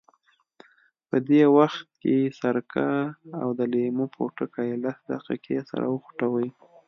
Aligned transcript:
په 1.09 1.17
دې 1.29 1.43
وخت 1.57 1.85
کې 2.01 2.15
سرکه 2.39 2.89
او 3.41 3.47
د 3.59 3.59
لیمو 3.73 4.05
پوټکي 4.13 4.69
لس 4.83 4.97
دقیقې 5.11 5.57
سره 5.69 5.85
وخوټوئ. 5.93 6.49